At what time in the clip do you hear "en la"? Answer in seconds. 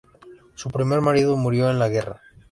1.69-1.87